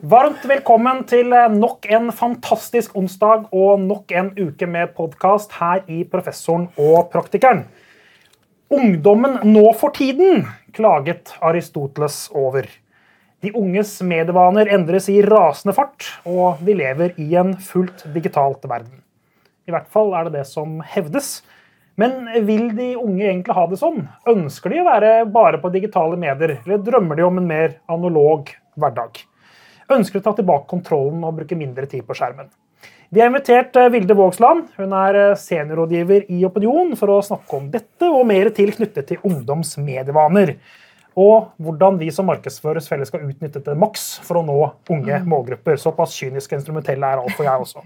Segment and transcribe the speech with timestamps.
[0.00, 5.98] Varmt velkommen til nok en fantastisk onsdag og nok en uke med podkast her i
[6.08, 7.66] Professoren og Praktikeren.
[8.72, 12.64] Ungdommen nå for tiden, klaget Aristoteles over.
[13.44, 19.02] De unges medievaner endres i rasende fart, og vi lever i en fullt digitalt verden.
[19.68, 21.42] I hvert fall er det det som hevdes.
[22.00, 24.06] Men vil de unge egentlig ha det sånn?
[24.32, 28.48] Ønsker de å være bare på digitale medier, eller drømmer de om en mer analog
[28.80, 29.20] hverdag?
[29.90, 32.50] Ønsker å ta tilbake kontrollen og bruke mindre tid på skjermen?
[33.12, 34.70] Vi har invitert eh, Vilde Vågsland.
[34.78, 39.10] Hun er eh, seniorrådgiver i Opinion for å snakke om dette og mer til knyttet
[39.10, 40.54] til ungdoms medievaner.
[41.12, 44.56] Og hvordan vi som markedsføres felles skal utnytte det maks for å nå
[44.94, 45.28] unge mm.
[45.28, 45.76] målgrupper.
[45.76, 47.84] Såpass kynisk instrumentell er altfor jeg også.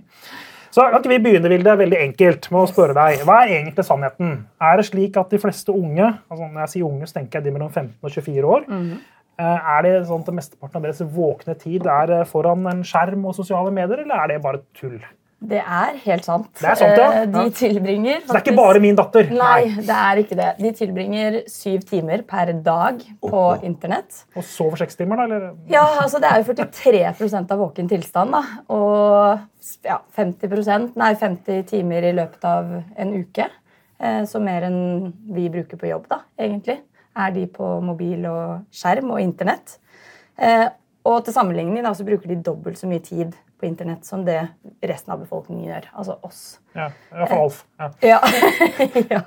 [0.76, 3.86] Så kan ikke vi begynne Vilde, veldig enkelt med å spørre deg, Hva er egentlig
[3.88, 4.32] sannheten?
[4.60, 7.48] Er det slik at de fleste unge altså Når jeg sier unge, så tenker jeg
[7.48, 8.66] de mellom 15 og 24 år.
[8.68, 8.90] Mm.
[9.36, 13.36] Er det sånn at mesteparten av deres våkne tid er eh, foran en skjerm og
[13.36, 14.96] sosiale medier, eller er det bare tull?
[15.46, 16.46] Det er helt sant.
[16.56, 17.08] Det er sant, ja.
[17.20, 18.30] Eh, de tilbringer faktisk...
[18.30, 19.28] Så det er ikke bare min datter?
[19.36, 20.48] Nei, det er ikke det.
[20.62, 24.22] De tilbringer syv timer per dag på internett.
[24.32, 25.26] Og sover seks timer, da?
[25.28, 25.52] eller?
[25.70, 28.32] Ja, altså det er jo 43% av våken tilstand.
[28.32, 28.42] da.
[28.72, 33.50] Og ja, 50%, nei, 50 timer i løpet av en uke.
[34.00, 36.80] Eh, så mer enn vi bruker på jobb, da, egentlig.
[37.16, 39.78] Er de på mobil og skjerm og internett.
[40.36, 40.68] Eh,
[41.06, 44.40] og til sammenligning da, så bruker de dobbelt så mye tid på internett som det
[44.84, 45.86] resten av befolkningen gjør.
[45.96, 46.40] Altså oss.
[46.76, 47.62] Ja, for Alf.
[47.78, 47.88] Ja.
[48.04, 48.18] ja.
[49.14, 49.20] ja.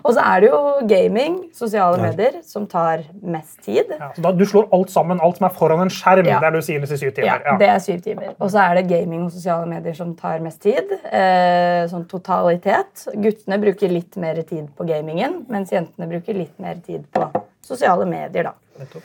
[0.00, 2.06] Og så er det jo gaming, sosiale ja.
[2.08, 3.92] medier, som tar mest tid.
[3.92, 6.38] Ja, så da, Du slår alt sammen, alt som er foran en skjerm, ja.
[6.40, 7.44] der du sier i syv timer?
[7.44, 8.32] Ja, det er syv timer.
[8.38, 10.96] Og så er det gaming og sosiale medier som tar mest tid.
[11.10, 13.06] Eh, sånn totalitet.
[13.12, 17.28] Guttene bruker litt mer tid på gamingen, mens jentene bruker litt mer tid på
[17.66, 18.48] sosiale medier.
[18.48, 19.04] da.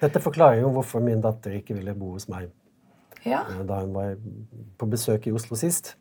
[0.00, 2.48] Dette forklarer jo hvorfor min datter ikke ville bo hos meg
[3.24, 3.44] ja.
[3.50, 4.16] Eh, da hun var
[4.78, 5.94] på besøk i Oslo sist.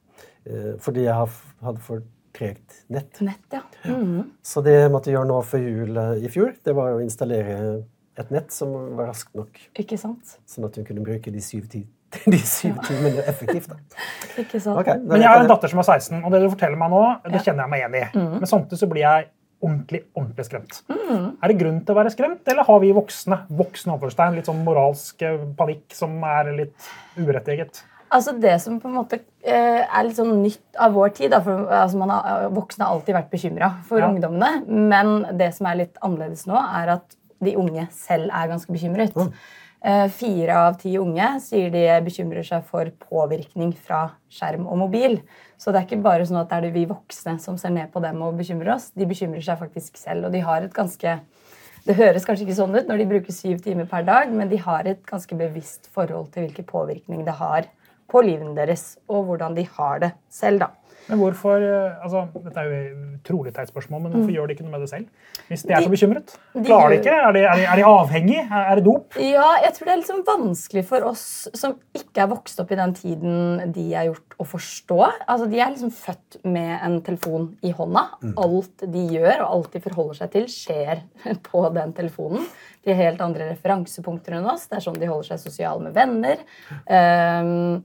[0.45, 2.03] Eh, fordi jeg hadde for
[2.35, 3.21] tregt nett.
[3.21, 3.61] nett ja.
[3.85, 4.25] Mm -hmm.
[4.41, 7.83] Så det jeg måtte gjøre nå før jul eh, i fjor, det var å installere
[8.17, 9.59] et nett som var raskt nok.
[9.79, 10.39] Ikke sant?
[10.45, 11.87] Sånn at hun kunne bruke de syv, ti
[12.33, 12.81] de syv ja.
[12.87, 13.69] timene effektivt.
[13.69, 13.75] Da.
[14.41, 14.79] Ikke sant?
[14.79, 17.03] Okay, Men jeg har en datter som er 16, og det du forteller meg nå,
[17.31, 18.05] det kjenner jeg meg igjen i.
[18.15, 18.39] Mm.
[18.39, 19.29] Men samtidig så blir jeg
[19.59, 20.81] ordentlig ordentlig skremt.
[20.89, 21.37] Mm.
[21.41, 24.63] Er det grunn til å være skremt, eller har vi voksne voksne anførstegn, litt sånn
[24.65, 26.89] moralsk eh, panikk som er litt
[27.19, 27.83] urettiget?
[28.09, 31.43] Altså Det som på en måte eh, er litt sånn nytt av vår tid da,
[31.45, 34.09] for altså man har, Voksne har alltid vært bekymra for ja.
[34.09, 34.63] ungdommene.
[34.65, 39.15] Men det som er litt annerledes nå, er at de unge selv er ganske bekymret.
[39.15, 39.29] Mm.
[39.79, 45.15] Fire av ti unge sier de bekymrer seg for påvirkning fra skjerm og mobil.
[45.55, 47.87] Så det er ikke bare sånn at det er det vi voksne som ser ned
[47.93, 48.89] på dem og bekymrer oss.
[48.91, 51.15] De bekymrer seg faktisk selv, og de har et ganske
[51.87, 54.59] det høres kanskje ikke sånn ut når de bruker syv timer per dag, men de
[54.61, 57.71] har et ganske bevisst forhold til hvilken påvirkning det har
[58.11, 60.65] på livene deres, og hvordan de har det selv.
[60.65, 60.78] da.
[61.09, 64.35] Men hvorfor, eh, altså, Dette er jo utrolig teit spørsmål, men hvorfor mm.
[64.35, 65.33] gjør de ikke noe med det selv?
[65.49, 66.35] Hvis de er så bekymret?
[66.53, 67.15] Klarer de ikke?
[67.15, 68.37] Er de, er de, er de avhengig?
[68.45, 69.17] Er det dop?
[69.17, 71.25] Ja, jeg tror det er liksom vanskelig for oss
[71.57, 74.99] som ikke er vokst opp i den tiden de er gjort, å forstå.
[75.25, 78.05] Altså, De er liksom født med en telefon i hånda.
[78.23, 78.35] Mm.
[78.45, 81.05] Alt de gjør og alt de forholder seg til, skjer
[81.49, 82.45] på den telefonen.
[82.85, 84.69] De har helt andre referansepunkter enn oss.
[84.69, 86.45] Det er sånn de holder seg sosiale med venner.
[86.85, 87.81] Um,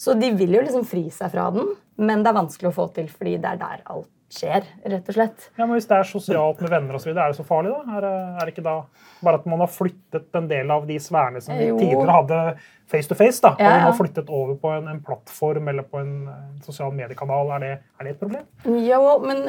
[0.00, 2.88] så de vil jo liksom fri seg fra den, men det er vanskelig å få
[2.96, 4.66] til fordi det er der alt skjer.
[4.86, 5.46] rett og slett.
[5.56, 7.72] Ja, men Hvis det er sosialt med venner, og så videre, er det så farlig?
[7.74, 7.96] da?
[7.98, 8.76] Er er det, ikke da
[9.24, 12.38] bare at man har flyttet en del av de sfærene som vi tidligere hadde
[12.90, 13.40] face to face?
[13.42, 13.82] da, og ja, ja.
[13.88, 17.50] har flyttet over på en, en, plattform eller på en, en sosial mediekanal?
[17.56, 18.46] Er det, er det, et problem?
[18.86, 19.44] Jo, men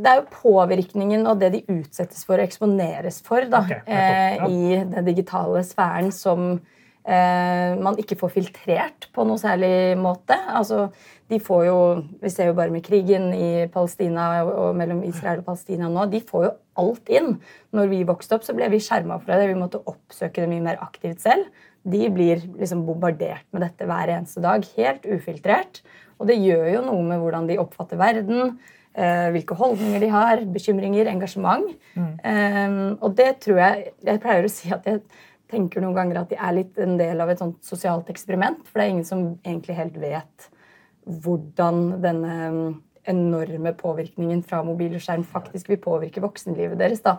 [0.00, 4.46] det er jo påvirkningen og det de utsettes for og eksponeres for da, okay, eh,
[4.48, 10.36] i den digitale sfæren som eh, man ikke får filtrert på noe særlig måte.
[10.54, 10.84] Altså,
[11.32, 11.78] de får jo,
[12.22, 16.04] Vi ser jo bare med krigen i Palestina og mellom Israel og Palestina nå.
[16.12, 16.52] De får jo
[16.82, 17.32] alt inn.
[17.74, 19.48] Når vi vokste opp, så ble vi skjerma for det.
[19.50, 21.48] Vi måtte oppsøke det mye mer aktivt selv.
[21.82, 24.66] De blir liksom bombardert med dette hver eneste dag.
[24.76, 25.82] Helt ufiltrert.
[26.20, 28.54] Og det gjør jo noe med hvordan de oppfatter verden.
[28.92, 31.64] Eh, hvilke holdninger de har, bekymringer, engasjement.
[31.96, 32.08] Mm.
[32.28, 35.00] Um, og det tror jeg Jeg pleier å si at jeg
[35.52, 38.64] tenker noen ganger at de er litt en del av et sånt sosialt eksperiment.
[38.68, 40.48] For det er ingen som egentlig helt vet
[41.22, 42.64] hvordan denne um,
[43.10, 47.02] enorme påvirkningen fra mobil og skjerm faktisk vil påvirke voksenlivet deres.
[47.02, 47.16] da.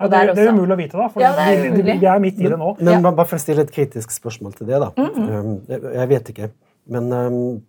[0.00, 2.22] Ja, det, er det, er umulig å vite, da, for ja, vi, vi, vi, er
[2.22, 2.72] midt i det nå.
[2.80, 4.90] Men, men bare for å stille et kritisk spørsmål til det, da.
[4.96, 5.58] Mm -hmm.
[5.68, 6.50] jeg, jeg, vet ikke.
[6.86, 7.62] Men um,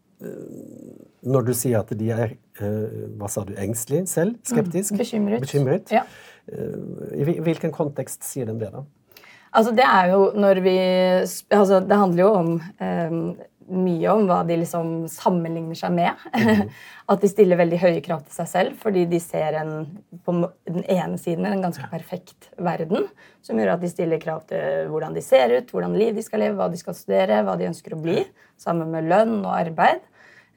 [1.24, 4.36] når du sier at de er uh, hva sa du, engstelig selv?
[4.44, 4.92] Skeptisk?
[4.92, 5.42] Mm, bekymret.
[5.42, 5.92] bekymret.
[5.92, 6.04] Ja.
[6.48, 8.84] Uh, I hvilken kontekst sier de det, da?
[9.52, 10.78] Altså, det er jo når vi
[11.56, 13.22] altså, Det handler jo om um,
[13.68, 16.28] mye om hva de liksom sammenligner seg med.
[16.36, 16.70] Mm.
[17.12, 19.74] At de stiller veldig høye krav til seg selv fordi de ser en,
[20.24, 20.36] på
[20.68, 23.08] den ene siden en ganske perfekt verden.
[23.44, 26.44] Som gjør at de stiller krav til hvordan de ser ut, hvordan liv de skal
[26.44, 28.26] leve, hva de skal studere, hva de ønsker å bli.
[28.60, 30.04] Sammen med lønn og arbeid.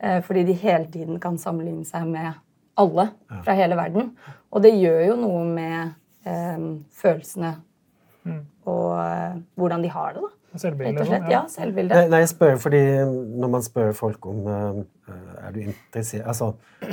[0.03, 2.33] Eh, fordi de hele tiden kan sammenligne seg med
[2.81, 3.11] alle
[3.45, 4.15] fra hele verden.
[4.51, 5.93] Og det gjør jo noe med
[6.27, 7.55] eh, følelsene
[8.25, 8.43] mm.
[8.65, 10.27] og uh, hvordan de har det.
[10.27, 10.59] da.
[10.59, 11.07] Selvbildet?
[11.07, 12.11] Slett, ja, selvbildet.
[12.11, 12.81] Nei, jeg spør fordi
[13.39, 14.81] Når man spør folk om uh,
[15.47, 16.53] er du interessert altså,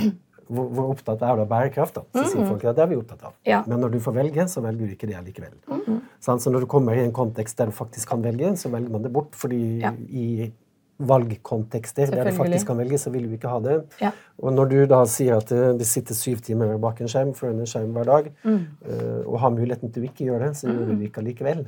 [0.48, 2.02] hvor, hvor, opptatt er du av bærekraft, da?
[2.02, 2.32] så mm -hmm.
[2.32, 3.34] sier folk at det er vi opptatt av.
[3.46, 3.64] Ja.
[3.68, 5.54] Men når du får velge, så velger du ikke det likevel.
[5.68, 6.00] Mm -hmm.
[6.20, 9.04] Så når du kommer i en kontekst der du faktisk kan velge, så velger man
[9.04, 9.36] det bort.
[9.36, 9.92] fordi ja.
[10.10, 10.52] i
[10.98, 13.78] valgkontekster der du faktisk kan velge, så vil du ikke ha det.
[14.02, 14.12] Ja.
[14.42, 17.70] Og når du da sier at de sitter syv timer bak en skjerm foran en
[17.70, 18.60] skjerm hver dag, mm.
[18.90, 21.66] uh, og har muligheten til å ikke gjøre det, så gjør du det ikke allikevel.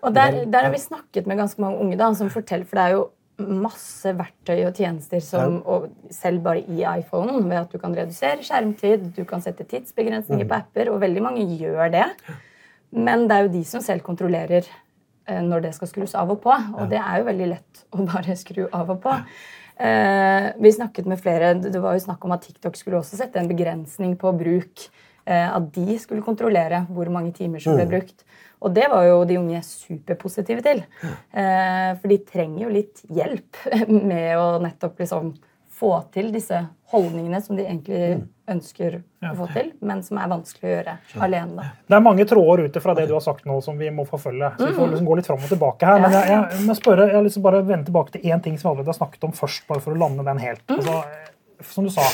[0.00, 2.86] Og der, der, har vi snakket med ganske mange unge da, som forteller, for det
[2.86, 3.08] er jo
[3.40, 8.44] masse verktøy og tjenester som, og selv bare i iPhonen, ved at du kan redusere
[8.44, 10.60] skjermtid, du kan sette tidsbegrensninger på mm.
[10.60, 12.06] apper, og veldig mange gjør det.
[12.90, 14.79] Men det er jo de som selv kontrollerer eh,
[15.46, 16.54] når det skal skrus av og på.
[16.76, 19.16] Og det er jo veldig lett å bare skru av og på.
[19.80, 23.40] Eh, vi snakket med flere, Det var jo snakk om at TikTok skulle også sette
[23.40, 24.88] en begrensning på bruk.
[25.24, 27.92] Eh, at de skulle kontrollere hvor mange timer som ble mm.
[27.92, 28.24] brukt.
[28.60, 30.82] Og det var jo de unge superpositive til.
[31.04, 33.62] Eh, for de trenger jo litt hjelp
[34.10, 35.32] med å nettopp liksom
[35.80, 36.58] få til disse
[36.92, 38.26] holdningene som de egentlig mm.
[38.50, 40.94] Ønsker å få til, men som er vanskelig å gjøre
[41.26, 41.56] alene.
[41.56, 41.68] Da.
[41.90, 44.52] Det er mange tråder ute fra det du har sagt nå som vi må forfølge.
[44.58, 44.94] så Vi får mm.
[44.94, 46.02] liksom gå litt fram og tilbake her.
[46.04, 48.72] Men jeg, jeg, må spørre, jeg liksom bare vende tilbake til én ting som vi
[48.74, 50.64] allerede har snakket om først, bare for å lande den helt.
[50.76, 51.00] Altså,
[51.70, 52.06] som du sa,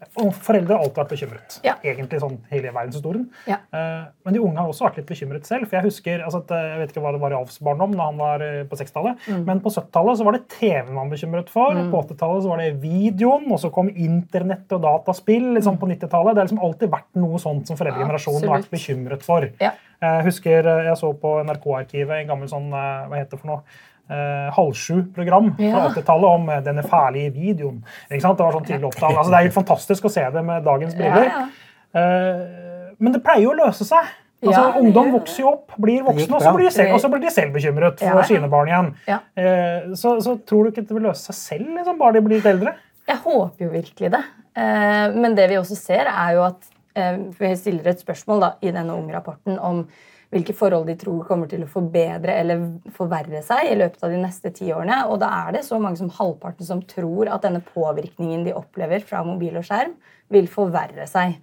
[0.00, 1.56] og foreldre har alltid vært bekymret.
[1.64, 1.74] Ja.
[1.84, 3.26] Egentlig sånn hele verdenshistorien.
[3.48, 3.58] Ja.
[3.74, 5.68] Uh, men de unge har også vært litt bekymret selv.
[5.68, 8.06] for Jeg husker, altså at, jeg vet ikke hva det var i Alfs barndom da
[8.08, 9.42] han var eh, på 60-tallet, mm.
[9.48, 11.76] men på 70-tallet var det TV-en man bekymret for.
[11.76, 11.92] Mm.
[11.92, 16.32] På 80-tallet var det videoen, og så kom internett og dataspill liksom på 90-tallet.
[16.32, 19.48] Det har liksom alltid vært noe sånt som foreldregenerasjonen har vært bekymret for.
[19.60, 19.74] Ja.
[20.00, 23.80] Jeg husker jeg så på NRK-arkivet en gammel sånn, hva heter det for noe,
[24.10, 25.72] eh, halv sju-program ja.
[25.74, 27.82] fra 80-tallet om eh, denne fæle videoen.
[28.10, 28.38] Ikke sant?
[28.38, 29.16] Det var sånn tidlig opptale.
[29.16, 31.30] Altså, det er helt fantastisk å se det med dagens briller.
[31.30, 32.00] Ja, ja.
[32.00, 34.10] Eh, men det pleier jo å løse seg.
[34.40, 37.20] Altså, ungdom vokser jo opp, blir voksne, og så blir de selv, og så blir
[37.20, 38.92] de selv bekymret for sine barn igjen.
[39.10, 42.40] Eh, så, så, tror du ikke det vil løse seg selv, liksom, bare de blir
[42.40, 42.72] litt eldre?
[43.10, 44.22] Jeg håper jo virkelig det.
[44.56, 48.50] Eh, men det vi også ser, er jo at eh, Vi stiller et spørsmål da,
[48.64, 49.84] i denne unge-rapporten om
[50.30, 52.62] hvilke forhold de tror kommer til å forbedre eller
[52.94, 55.02] forverre seg i løpet av de neste ti årene.
[55.10, 59.02] Og da er det så mange som halvparten som tror at denne påvirkningen de opplever
[59.06, 59.96] fra mobil og skjerm,
[60.30, 61.34] vil forverre seg.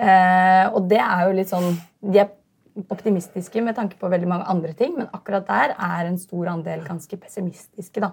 [0.00, 2.30] Eh, og det er jo litt sånn De er
[2.92, 6.84] optimistiske med tanke på veldig mange andre ting, men akkurat der er en stor andel
[6.86, 8.00] ganske pessimistiske.
[8.00, 8.12] da.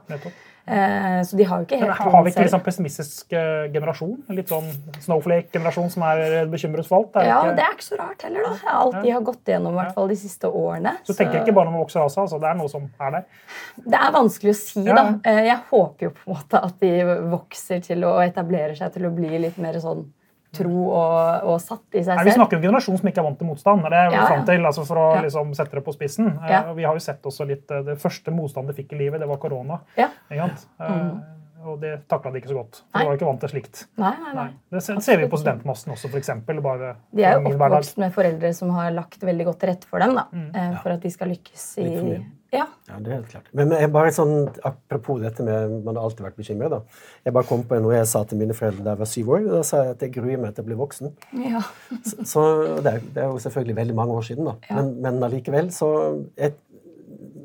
[0.70, 4.18] Eh, så de har jo ikke helt Har vi ikke liksom pessimistisk eh, generasjon?
[4.38, 4.68] Litt sånn
[5.06, 7.22] snowflake-generasjon som er bekymret for alt?
[7.26, 7.56] Ja, ikke...
[7.58, 8.50] det er ikke så rart heller.
[8.50, 8.76] da.
[8.80, 10.96] Alt de har gått gjennom hvert fall de siste årene.
[11.04, 12.40] Så, så tenker ikke bare om vokser vokse av seg, altså.
[12.44, 13.26] Det er noe som er der?
[13.86, 15.06] Det er vanskelig å si, da.
[15.24, 16.94] Eh, jeg håper jo på en måte at de
[17.34, 20.06] vokser til å etablere seg til å bli litt mer sånn
[20.56, 22.22] tro og, og, satt i seg selv.
[22.22, 23.84] Nei, vi snakker om en generasjon som ikke er vant til motstand.
[23.86, 25.26] Det er ja, frem til, altså for å ja.
[25.26, 26.32] liksom, sette det på spissen.
[26.50, 26.62] Ja.
[26.78, 29.42] vi har jo sett også litt, Det første motstandet de fikk i livet, det var
[29.42, 29.82] korona.
[30.00, 30.10] Ja.
[30.32, 31.20] Mm.
[31.70, 32.82] Og det takla de ikke så godt.
[32.96, 33.84] De var ikke vant til slikt.
[34.00, 34.48] Nei, nei, nei.
[34.72, 36.32] Det ser vi på studentmassen også, f.eks.
[36.48, 40.16] De er jo oppvokst med foreldre som har lagt veldig godt til rette for dem.
[40.16, 40.78] da, mm.
[40.80, 41.90] For at de skal lykkes i
[42.50, 42.66] ja.
[42.90, 43.50] ja, det er helt klart.
[43.54, 46.96] Men jeg bare sånn, apropos dette med man har alltid vært bekymret.
[47.26, 49.44] Jeg bare kom på noe jeg sa til mine foreldre da jeg var syv år.
[49.52, 51.12] Da sa jeg at jeg gruer meg til å bli voksen.
[51.46, 51.62] Ja.
[52.08, 52.46] så, så
[52.82, 54.56] det, er, det, er, jo selvfølgelig veldig mange år siden, da.
[54.70, 54.80] Ja.
[54.80, 55.92] Men, men allikevel så
[56.38, 56.58] et,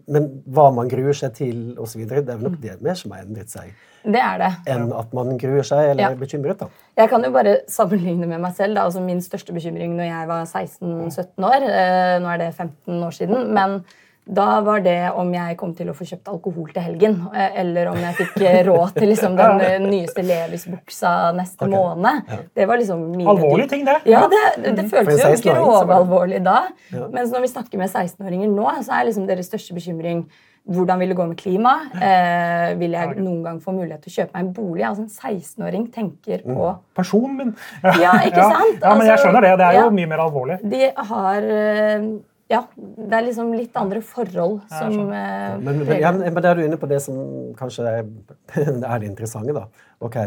[0.09, 3.25] Men hva man gruer seg til osv., det er vel nok det mer som har
[3.25, 3.73] endret seg.
[4.05, 4.51] Det er det.
[4.69, 6.61] Enn at man gruer seg eller er bekymret.
[6.61, 6.69] da.
[7.01, 8.77] Jeg kan jo bare sammenligne med meg selv.
[8.77, 8.85] Da.
[8.85, 13.17] Altså, min største bekymring når jeg var 16-17 år eh, Nå er det 15 år
[13.17, 13.55] siden.
[13.57, 13.79] men
[14.25, 17.19] da var det om jeg kom til å få kjøpt alkohol til helgen.
[17.35, 21.75] Eh, eller om jeg fikk eh, råd til liksom, den eh, nyeste Levis-buksa neste okay.
[21.75, 22.33] måned.
[22.57, 23.99] Det var liksom mine Alvorlige ting, det.
[24.09, 24.91] Ja, Det, det mm.
[24.95, 26.63] føltes jo ikke rovalvorlig da.
[26.95, 27.11] Ja.
[27.13, 30.25] Mens når vi snakker med 16-åringer nå, så er liksom deres største bekymring
[30.65, 31.97] hvordan vil det gå med klimaet?
[32.01, 34.85] Eh, vil jeg noen gang få mulighet til å kjøpe meg en bolig?
[34.89, 36.79] Altså En 16-åring tenker på mm.
[36.97, 37.51] Pensjonen min!
[38.01, 38.79] Ja, ikke sant?
[38.81, 39.59] Ja, men jeg altså, skjønner det.
[39.61, 40.57] Det er jo mye mer alvorlig.
[40.73, 41.51] De har
[42.51, 46.61] ja, det er liksom litt andre forhold som ja, men, men, ja, men der er
[46.61, 47.17] du inne på det som
[47.57, 48.11] kanskje er,
[48.59, 49.57] er det interessante.
[49.57, 49.65] da.
[50.05, 50.19] Ok,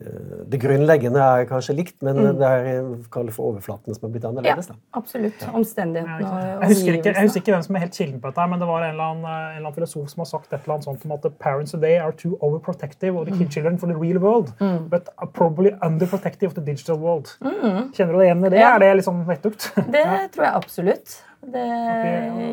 [0.00, 2.38] Eh, det grunnleggende er kanskje likt, men mm.
[2.40, 4.66] det er for overflaten som har blitt annerledes.
[4.66, 4.74] da.
[4.74, 5.44] Ja, absolutt.
[5.54, 8.46] Omstendighetene og jeg husker, ikke, jeg husker ikke hvem som er helt kilden på dette,
[8.50, 10.74] men det var en eller, annen, en eller annen filosof som har sagt et eller
[10.76, 13.94] annet sånt om at parents today are too overprotective of the kid children for the
[13.94, 14.88] real world, mm.
[14.90, 17.30] but are probably underprotective of the digital world.
[17.38, 17.94] Mm.
[17.94, 18.64] Kjenner du deg igjen i det?
[18.64, 18.74] Ja.
[18.74, 19.70] Er det liksom vettugt?
[19.94, 20.04] Det
[20.34, 21.20] tror jeg absolutt.
[21.52, 21.64] Det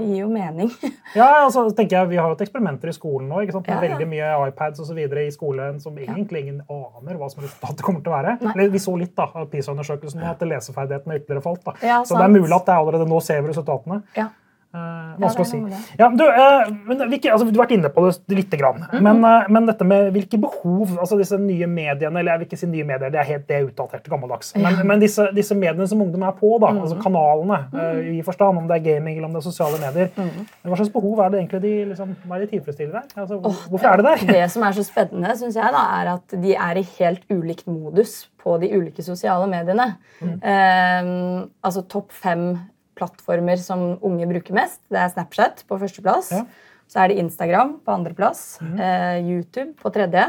[0.07, 0.71] gir jo mening.
[1.19, 3.43] ja, altså, tenker jeg, Vi har jo hatt eksperimenter i skolen nå.
[3.45, 3.69] ikke sant?
[3.69, 3.95] Med ja, ja.
[3.95, 7.85] Veldig mye iPads og så videre i skolen som egentlig ingen aner hva som resultatet
[7.85, 8.35] kommer til å være.
[8.51, 11.65] Eller, vi så litt da, av PISA-undersøkelsen at leseferdighetene ytterligere falt.
[11.65, 12.03] da.
[12.05, 14.01] så det er mulig at det allerede nå ser vi resultatene.
[14.17, 14.31] Ja.
[14.71, 15.57] Uh, vanskelig å si.
[15.99, 18.77] Ja, du, uh, men, hvilke, altså, du har vært inne på det lite grann.
[18.79, 19.01] Mm -hmm.
[19.03, 22.59] men, uh, men, dette med hvilke behov altså disse nye mediene eller jeg vil ikke
[22.61, 24.55] si nye medier, det er helt det er utdatert gammeldags.
[24.55, 24.83] Men, ja.
[24.83, 26.81] men disse, disse, mediene som ungdom er på, da, mm -hmm.
[26.81, 28.15] altså kanalene mm.
[28.19, 30.47] i forstand, om det er gaming eller om det er sosiale medier, -hmm.
[30.63, 33.21] hva slags behov er det egentlig de, liksom, de tilfredsstiller der?
[33.21, 34.33] Altså, oh, hvorfor er det der?
[34.33, 37.67] Det som er så spennende, syns jeg, da, er at de er i helt ulikt
[37.67, 39.95] modus på de ulike sosiale mediene.
[40.21, 41.49] Mm.
[41.63, 42.57] altså topp fem
[43.01, 44.79] plattformer som unge bruker mest.
[44.93, 46.31] Det er Snapchat på førsteplass.
[46.37, 46.45] Ja.
[46.91, 48.59] Så er det Instagram på andreplass.
[48.61, 48.77] Mm.
[48.77, 50.25] Eh, YouTube på tredje.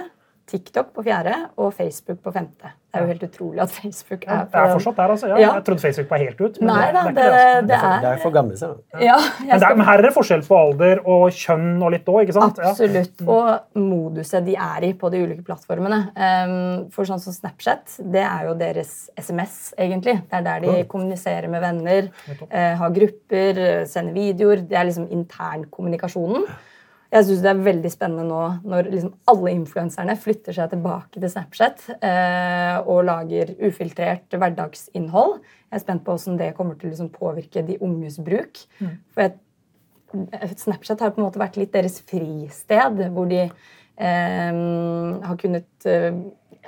[0.52, 2.76] TikTok på fjerde og Facebook på femte.
[2.92, 5.28] Det er jo helt utrolig at Facebook er Det er fortsatt der, altså.
[5.30, 5.52] Ja, ja.
[5.56, 6.58] Jeg trodde Facebook var helt ut.
[6.60, 7.28] Nei da, det, det,
[7.70, 8.74] det, er, det er for gamle seg.
[9.00, 9.14] Ja,
[9.46, 12.60] men, men, her er det forskjell på alder og kjønn og litt òg, ikke sant?
[12.60, 13.22] Absolutt.
[13.24, 16.02] Og moduset de er i på de ulike plattformene.
[16.18, 20.18] Um, for sånn som Snapchat, det er jo deres SMS, egentlig.
[20.28, 24.66] Det er der de kommuniserer med venner, uh, har grupper, sender videoer.
[24.68, 26.44] Det er liksom internkommunikasjonen.
[27.12, 31.28] Jeg syns det er veldig spennende nå når liksom alle influenserne flytter seg tilbake til
[31.28, 35.34] Snapchat eh, og lager ufiltrert hverdagsinnhold.
[35.68, 38.62] Jeg er spent på hvordan det kommer til å liksom, påvirke de unges bruk.
[38.80, 38.94] Mm.
[39.12, 44.62] For jeg, Snapchat har på en måte vært litt deres fristed, hvor de eh,
[45.28, 46.14] har kunnet eh,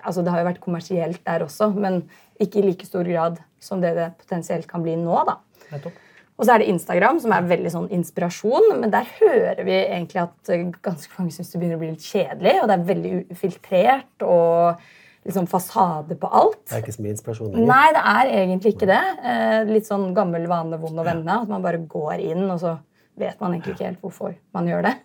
[0.05, 2.03] Altså, det har jo vært kommersielt der også, men
[2.43, 5.21] ikke i like stor grad som det det potensielt kan bli nå.
[5.25, 5.39] da.
[5.71, 6.03] Nettopp.
[6.35, 8.73] Og så er det Instagram, som er veldig sånn inspirasjon.
[8.81, 12.09] Men der hører vi egentlig at eh, ganske mange syns det begynner å bli litt
[12.09, 12.57] kjedelig.
[12.61, 14.83] Og det er veldig ufiltrert og
[15.25, 16.59] liksom fasade på alt.
[16.67, 17.71] Det er ikke så mye inspirasjon lenger.
[17.71, 19.00] Nei, det er egentlig ikke det.
[19.31, 21.38] Eh, litt sånn gammel vane, vond og vende.
[21.47, 22.76] At man bare går inn, og så
[23.21, 24.97] vet man egentlig ikke helt hvorfor man gjør det.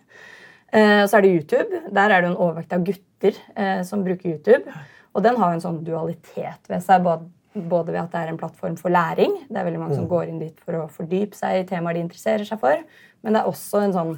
[0.74, 1.84] Eh, så er det YouTube.
[1.94, 3.38] Der er det en overvekt av gutter
[3.86, 4.80] som bruker YouTube.
[5.14, 7.02] Og den har jo en sånn dualitet ved seg.
[7.04, 9.32] både både ved at det er en plattform for læring.
[9.48, 10.10] Det er veldig mange som mm.
[10.12, 12.82] går inn dit for å fordype seg i temaer de interesserer seg for.
[13.24, 14.12] Men det er også en sånn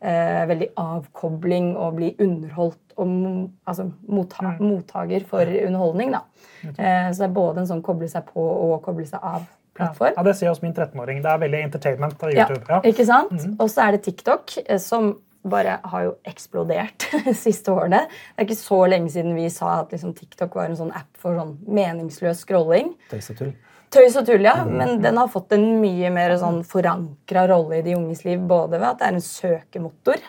[0.00, 3.10] eh, veldig avkobling og bli underholdt og
[3.68, 4.62] altså, motta mm.
[4.62, 6.14] mottaker for underholdning.
[6.14, 6.22] Da.
[6.70, 9.44] Eh, så det er både en sånn koble seg på og koble seg av.
[9.76, 10.14] Plattform.
[10.16, 11.18] Ja, Det sier også min 13-åring.
[11.20, 12.62] Det er veldig entertainment av YouTube.
[12.64, 13.34] Ja, ikke sant?
[13.36, 13.58] Mm.
[13.60, 15.10] Og så er det TikTok, eh, som
[15.52, 18.04] bare har jo eksplodert de siste årene.
[18.08, 21.10] Det er ikke så lenge siden vi sa at liksom, TikTok var en sånn app
[21.20, 22.94] for sånn meningsløs scrolling.
[23.12, 23.54] Tøys og tull.
[23.94, 24.58] Tøys og tull, ja.
[24.66, 24.74] Mm.
[24.80, 28.42] Men den har fått en mye mer sånn forankra rolle i de unges liv.
[28.42, 30.20] Både ved at det er en søkemotor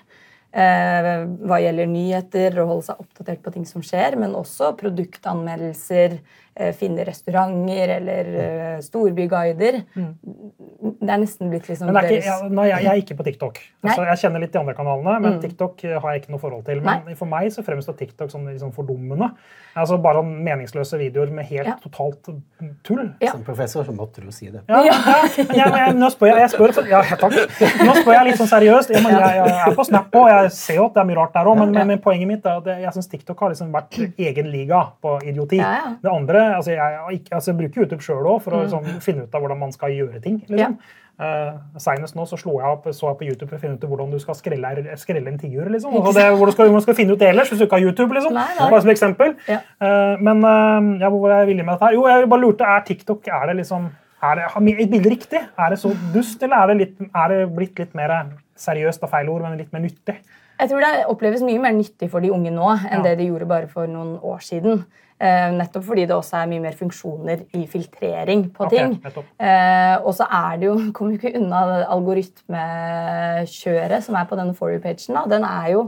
[0.57, 1.09] eh,
[1.47, 6.19] hva gjelder nyheter og holde seg oppdatert på ting som skjer, men også produktanmeldelser,
[6.77, 9.81] finne restauranter eller uh, storbyguider.
[9.97, 10.11] Mm.
[10.97, 13.61] Det er nesten blitt liksom deres ikke, jeg, nei, jeg, er ikke på TikTok.
[13.85, 15.39] Altså, jeg kjenner litt de andre kanalene, men mm.
[15.43, 16.81] TikTok eh, har jeg ikke noe forhold til.
[16.85, 17.15] Men nei.
[17.19, 19.31] for meg så fremstår TikTok som liksom fordummende.
[19.77, 21.75] Altså Bare sånn meningsløse videoer med helt ja.
[21.81, 22.29] totalt
[22.85, 23.03] tull.
[23.21, 23.33] Ja.
[23.33, 24.63] Som professor så måtte du si det.
[24.69, 24.81] Ja,
[25.53, 25.89] ja.
[25.93, 27.35] nå spør jeg, jeg spør, ja, takk.
[27.85, 28.93] Nå spør jeg litt sånn seriøst.
[28.95, 31.49] Jeg, jeg, er på Snap og jeg ser jo at det er mye rart der
[31.51, 33.99] òg, men, men, men, poenget mitt er at jeg syns TikTok har liksom vært
[34.29, 35.61] egen liga på idioti.
[36.01, 39.35] Det andre altså jeg, altså jeg, bruker YouTube sjøl òg for å liksom, finne ut
[39.35, 40.39] av hvordan man skal gjøre ting.
[40.47, 40.77] Liksom.
[40.77, 41.03] Ja.
[41.17, 44.11] Uh, Senest nå så jeg opp, så jeg på YouTube for å finne ut hvordan
[44.13, 45.65] du skal skrelle, skrelle en tiur.
[45.73, 45.95] Liksom.
[45.97, 48.13] Altså skal, man skal finne ut det ellers hvis du ikke har YouTube?
[48.13, 48.37] Liksom.
[48.37, 48.67] Nei, nei.
[48.69, 49.33] Bare som eksempel.
[49.49, 49.63] Ja.
[49.81, 51.89] Uh, men uh, ja, hvor var jeg villig med dette?
[51.89, 51.97] her?
[51.97, 53.89] Jo, jeg bare lurte, Er TikTok er det liksom,
[54.27, 55.41] er det, er bilde riktig?
[55.57, 58.13] Er det så dust, eller er det, litt, er det blitt litt mer
[58.61, 60.15] seriøst og feil ord, men litt mer nyttig?
[60.57, 63.03] Jeg tror det oppleves mye mer nyttig for de unge nå enn ja.
[63.05, 64.73] det de gjorde bare for noen år siden.
[65.17, 68.91] Eh, nettopp fordi det også er mye mer funksjoner i filtrering på okay, ting.
[69.41, 71.59] Eh, og så er det jo, kommer jo ikke unna
[71.95, 75.17] algoritmekjøret som er på denne For you-pagen.
[75.29, 75.81] Den er jo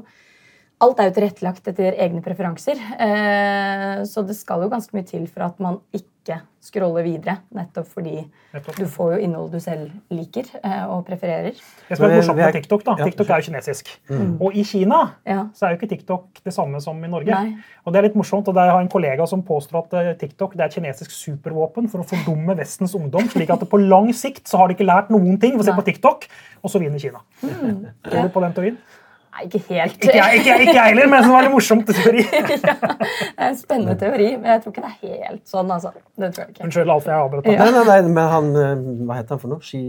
[0.79, 2.77] Alt er jo tilrettelagt etter egne preferanser.
[2.79, 6.18] Eh, så det skal jo ganske mye til for at man ikke
[6.59, 7.37] scrolle videre.
[7.55, 8.17] Nettopp fordi
[8.53, 8.75] nettopp.
[8.77, 11.55] du får jo innhold du selv liker eh, og prefererer.
[11.87, 13.91] Det som er morsomt med TikTok, da, TikTok er jo kinesisk.
[14.11, 14.35] Mm.
[14.43, 15.45] Og i Kina ja.
[15.55, 17.31] så er jo ikke TikTok det samme som i Norge.
[17.31, 17.55] Nei.
[17.85, 20.57] Og det er litt morsomt, og Jeg har en kollega som påstår at eh, TikTok
[20.57, 23.29] det er et kinesisk supervåpen for å fordumme Vestens ungdom.
[23.31, 25.77] slik at på lang sikt så har de ikke lært noen ting ved å se
[25.79, 26.27] på TikTok,
[26.59, 27.23] og så vinner Kina.
[27.41, 27.85] Mm.
[28.09, 28.81] Tror du på den teorien?
[29.29, 29.95] Nei, ikke helt.
[29.99, 32.23] Ikke jeg heller, men det var litt morsomt teori.
[32.33, 35.71] ja, det en spennende teori, men jeg tror ikke det er helt sånn.
[35.75, 35.93] altså.
[36.17, 36.65] Det tror jeg ikke.
[36.67, 37.49] Unnskyld, Alf, jeg avbrøt.
[37.49, 39.63] Nei, nei, nei, men han eh, Hva heter han for noe?
[39.63, 39.81] Xi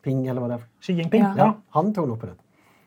[0.00, 0.64] Ping, eller hva det er?
[0.80, 1.26] Xi Jinping.
[1.26, 1.34] Ja.
[1.38, 1.50] Ja.
[1.76, 2.38] Han tok noe på det.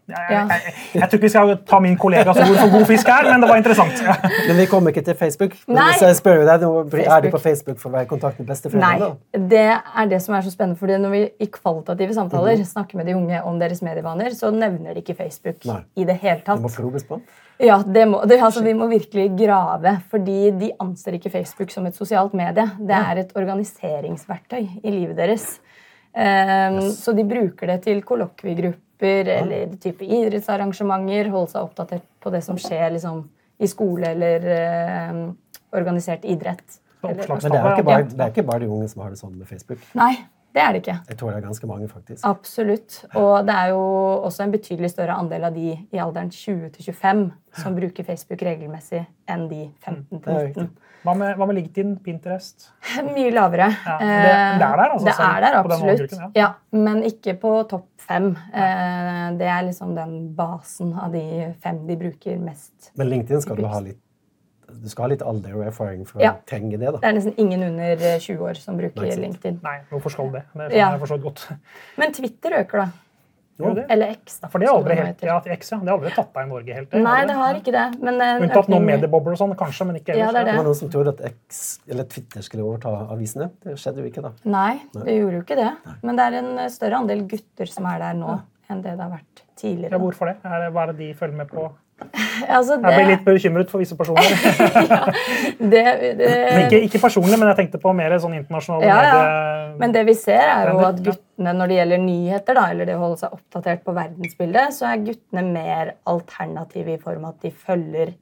[0.04, 3.08] Jeg, jeg, jeg, jeg tror ikke vi skal ta min kollegas ord for god fisk
[3.08, 4.02] her, men det var interessant.
[4.50, 5.54] Men vi kommer ikke til Facebook.
[5.72, 5.94] Nei.
[5.96, 6.66] Så jeg spør deg,
[7.06, 9.14] Er du på Facebook for å være i kontakt med besteforeldre?
[9.14, 10.76] Nei, det er det som er så spennende.
[10.82, 14.94] fordi Når vi i kvalitative samtaler snakker med de unge om deres medievaner, så nevner
[14.98, 15.80] de ikke Facebook Nei.
[15.96, 16.78] i det hele Det må tatt.
[16.82, 17.22] probes på.
[17.64, 21.88] Ja, det må, det, altså, Vi må virkelig grave, fordi de anser ikke Facebook som
[21.88, 22.66] et sosialt medie.
[22.80, 25.60] Det er et organiseringsverktøy i livet deres.
[26.14, 28.04] Ehm, Så de bruker det til
[29.00, 33.24] kollokviegrupper eller type idrettsarrangementer, holde seg oppdatert på det som skjer liksom,
[33.60, 35.32] i skole eller eh,
[35.74, 36.80] organisert idrett.
[37.04, 39.20] Eller- Men det er, ikke bare, det er ikke bare de unge som har det
[39.20, 39.80] sånn med Facebook.
[39.94, 40.16] Nei,
[40.54, 41.00] det er det ikke.
[41.10, 42.24] Jeg tror det er ganske mange, faktisk.
[42.24, 43.06] Absolutt.
[43.16, 43.82] Og det er jo
[44.24, 49.06] også en betydelig større andel av de i alderen 20 25 som bruker Facebook regelmessig
[49.28, 50.64] enn de 15 Det er til riktig.
[50.64, 50.70] 19.
[51.04, 52.70] Hva med, hva med LinkedIn, Pinterest?
[53.16, 53.68] Mye lavere.
[53.86, 55.84] Ja, det- det er der, altså, Det er der, absolutt.
[55.84, 58.30] målgruppen, Ja, men ikke på topp fem.
[58.54, 62.92] Eh, Det er liksom den basen av de fem de bruker mest.
[62.96, 64.00] Men LinkedIn skal du ha litt
[64.74, 66.32] Du skal ha litt alder og erfaring for å Ja.
[66.48, 66.88] trenge det.
[66.92, 66.98] da.
[66.98, 69.16] Det er nesten ingen under 20 år som bruker Nei.
[69.28, 69.60] LinkedIn.
[69.62, 70.44] Nei, hvorfor skal det?
[70.56, 70.98] Det er Ja.
[70.98, 71.52] forstått godt.
[71.98, 72.88] Men Twitter øker, da.
[73.58, 73.86] Det?
[73.94, 74.48] Eller X, da.
[74.50, 75.78] For det har aldri, helt, ja, X, ja.
[75.78, 76.94] det har aldri tatt av i Norge helt.
[77.06, 77.84] Nei, det har ikke det.
[78.02, 80.58] Men eh, Unntatt noen mediebobler og sånn, kanskje, men ikke Ja, det er Det det.
[80.58, 83.52] var noen som trodde at X, eller Twitter skulle overta avisene.
[83.64, 84.32] Det skjedde jo ikke, da.
[84.50, 85.70] Nei, det gjorde jo ikke det.
[86.02, 88.40] Men det er en eh, større andel gutter som er der nå,
[88.74, 90.00] enn det det har vært Ja, tidligere.
[90.02, 90.34] hvorfor?
[90.34, 90.74] Er det?
[90.74, 91.70] Hva er det de følger med på?
[92.58, 94.26] Altså, Jeg blir litt bekymret for visse personer.
[95.74, 95.84] det,
[96.20, 96.32] det,
[96.66, 99.22] ikke, ikke personlig, men jeg tenkte på mer sånn internasjonale Ja, ja.
[99.80, 102.98] Men det vi ser, er jo at guttene, når det gjelder nyheter, da, eller det
[102.98, 107.48] å holde seg oppdatert på verdensbildet, så er guttene mer alternative i form av at
[107.48, 108.14] de følger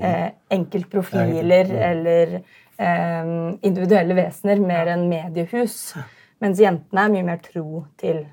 [0.00, 3.34] eh, enkeltprofiler eller eh,
[3.68, 5.78] individuelle vesener mer enn mediehus.
[6.42, 8.24] Mens jentene er mye mer tro til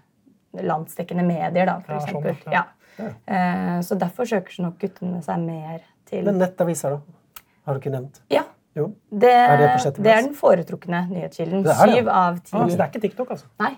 [0.56, 2.54] landsdekkende medier, da, for sånn, eksempel.
[2.54, 2.66] ja.
[3.00, 3.12] Ja.
[3.28, 7.44] Eh, så derfor søker nok guttene seg mer til Men nettaviser, da?
[7.66, 8.22] Har du ikke nevnt?
[8.32, 8.46] Ja.
[8.76, 8.90] Jo.
[9.10, 9.68] Det, Er det
[10.04, 11.64] det er den foretrukne nyhetskilden.
[11.64, 12.52] Syv av ti.
[12.58, 13.48] Ah, så det er ikke TikTok, altså.
[13.64, 13.72] Nei,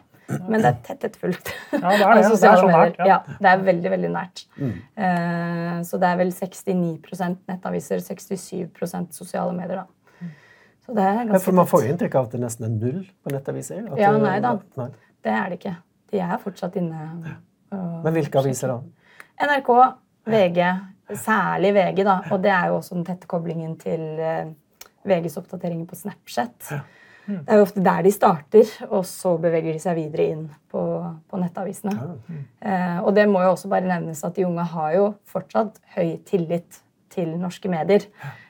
[0.50, 1.52] men det er tett fullt.
[1.72, 2.32] Ja, det er det.
[2.42, 3.06] Det er så nært, ja.
[3.06, 4.44] Ja, det er veldig, veldig nært.
[4.58, 4.74] Mm.
[5.06, 10.32] Eh, så det er vel 69% nettaviser, 67% sosiale medier, da.
[10.88, 13.02] Så det er ganske for Man får jo inntrykk av at det nesten er null
[13.22, 13.84] på nettaviser.
[13.92, 14.56] At Ja, nei da.
[14.80, 14.90] Nei.
[15.24, 15.76] Det er det ikke.
[16.14, 17.08] De er fortsatt inne.
[17.28, 17.80] Ja.
[18.06, 18.78] Men hvilke aviser da?
[19.38, 19.72] NRK,
[20.26, 20.62] VG,
[21.14, 22.20] særlig VG, da.
[22.32, 24.50] Og det er jo også den tette koblingen til eh,
[25.08, 26.72] VGs oppdateringer på Snapchat.
[27.28, 30.82] Det er jo ofte der de starter, og så beveger de seg videre inn på,
[31.28, 31.94] på nettavisene.
[32.64, 36.16] Eh, og det må jo også bare nevnes at de unge har jo fortsatt høy
[36.28, 36.82] tillit
[37.14, 38.08] til norske medier.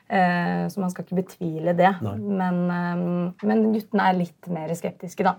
[0.08, 1.90] Eh, så man skal ikke betvile det.
[2.00, 5.36] Men, eh, men guttene er litt mer skeptiske, da.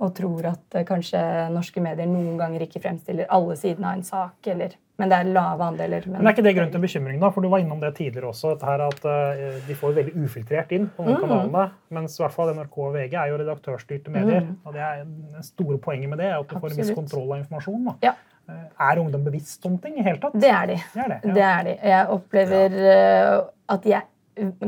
[0.00, 1.20] Og tror at eh, kanskje
[1.52, 4.46] norske medier noen ganger ikke fremstiller alle sidene av en sak.
[4.48, 6.06] Eller, men det er lave andeler.
[6.08, 7.28] Men er ikke det grunn til bekymring, da?
[7.34, 8.54] For du var innom det tidligere også.
[8.56, 11.20] at eh, De får veldig ufiltrert inn på noen Mm.
[11.26, 11.70] kanalene.
[11.90, 14.46] Mens i hvert fall NRK og VG er jo redaktørstyrte medier.
[14.64, 16.96] og det er Det store poenget med det er at du får en viss Mm.
[16.96, 17.84] Kontroll av informasjon.
[17.84, 17.94] da.
[18.02, 18.14] Ja,
[18.50, 18.54] Eh,
[18.90, 20.32] Er ungdom bevisst om ting i hele tatt?
[20.34, 20.74] det er de.
[20.94, 21.32] Det er det, ja.
[21.34, 21.74] Det er de.
[21.84, 24.02] Jeg opplever eh, at er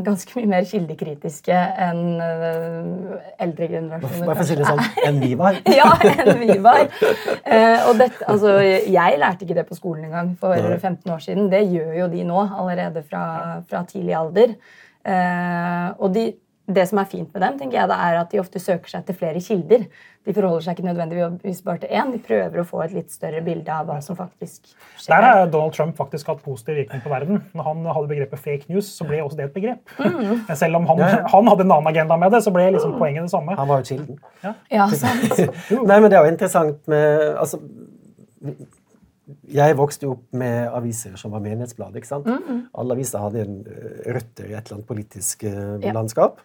[0.04, 1.56] ganske mye mer kildekritiske
[1.86, 4.26] enn eh, eldre generasjoner.
[4.28, 5.58] Bare for å si det sånn, enn vi var.
[5.80, 6.84] ja, enn vi var.
[7.42, 11.50] Eh, og dette, altså, jeg lærte ikke det på skolen engang for 15 år siden.
[11.52, 13.24] Det gjør jo de nå, allerede fra,
[13.68, 14.56] fra tidlig alder.
[15.02, 16.28] Eh, og de,
[16.76, 19.04] det som er fint med dem, tenker jeg, det er at de ofte søker seg
[19.08, 19.84] til flere kilder.
[20.22, 22.12] De forholder seg ikke nødvendigvis bare til én.
[22.14, 25.08] De prøver å få et litt større bilde av hva som faktisk skjer.
[25.10, 27.40] Der har Donald Trump faktisk hatt positiv virkning på verden.
[27.58, 29.96] Når han hadde begrepet fake news, så ble også det et begrep.
[29.98, 30.44] Mm.
[30.46, 31.24] Men Selv om han, Ja, ja.
[31.32, 33.56] han hadde en annen agenda med det, så ble liksom poenget det samme.
[33.58, 34.20] Han var jo kilden.
[34.70, 35.42] Ja, sant.
[35.90, 37.58] Nei, men det er jo interessant med altså,
[39.54, 41.94] Jeg vokste jo opp med aviser som var menighetsblad.
[41.96, 42.26] ikke sant?
[42.74, 45.92] Alle aviser hadde en, eh, røtter i et eller annet politisk eh, Ja.
[45.92, 46.40] landskap.